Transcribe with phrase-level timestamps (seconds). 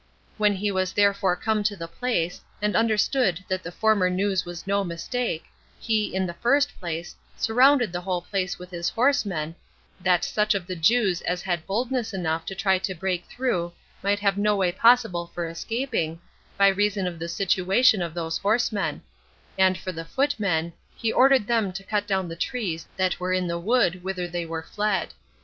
[0.39, 4.65] When he was therefore come to the place, and understood that the former news was
[4.65, 5.45] no mistake,
[5.79, 9.53] he, in the first place, surrounded the whole place with his horsemen,
[10.01, 14.17] that such of the Jews as had boldness enough to try to break through might
[14.17, 16.19] have no way possible for escaping,
[16.57, 19.03] by reason of the situation of these horsemen;
[19.55, 23.45] and for the footmen, he ordered them to cut down the trees that were in
[23.45, 25.09] the wood whither they were fled.